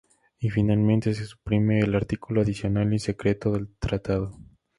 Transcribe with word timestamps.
Y 0.39 0.49
finalmente, 0.49 1.13
se 1.13 1.25
suprime 1.25 1.77
el 1.81 1.93
artículo 1.93 2.41
adicional 2.41 2.91
y 2.91 2.97
secreto 2.97 3.51
del 3.51 3.67
Tratado. 3.77 4.35